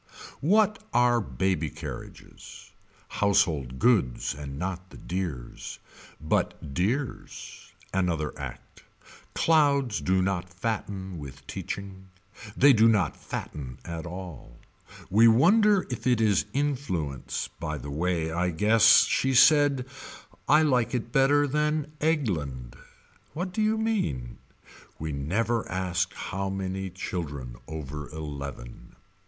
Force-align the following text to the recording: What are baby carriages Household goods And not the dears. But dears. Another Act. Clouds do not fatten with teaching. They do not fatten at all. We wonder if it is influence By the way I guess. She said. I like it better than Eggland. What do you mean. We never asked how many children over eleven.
What 0.39 0.83
are 0.95 1.21
baby 1.21 1.69
carriages 1.69 2.71
Household 3.07 3.77
goods 3.77 4.33
And 4.33 4.57
not 4.57 4.89
the 4.89 4.97
dears. 4.97 5.77
But 6.19 6.73
dears. 6.73 7.71
Another 7.93 8.33
Act. 8.35 8.81
Clouds 9.35 10.01
do 10.01 10.23
not 10.23 10.49
fatten 10.49 11.19
with 11.19 11.45
teaching. 11.45 12.07
They 12.57 12.73
do 12.73 12.87
not 12.87 13.15
fatten 13.15 13.77
at 13.85 14.07
all. 14.07 14.57
We 15.11 15.27
wonder 15.27 15.85
if 15.91 16.07
it 16.07 16.19
is 16.19 16.45
influence 16.51 17.49
By 17.59 17.77
the 17.77 17.91
way 17.91 18.31
I 18.31 18.49
guess. 18.49 19.03
She 19.05 19.35
said. 19.35 19.85
I 20.49 20.63
like 20.63 20.95
it 20.95 21.11
better 21.11 21.45
than 21.45 21.91
Eggland. 21.99 22.73
What 23.35 23.53
do 23.53 23.61
you 23.61 23.77
mean. 23.77 24.39
We 24.97 25.11
never 25.11 25.69
asked 25.69 26.15
how 26.15 26.49
many 26.49 26.89
children 26.89 27.55
over 27.67 28.09
eleven. 28.09 28.95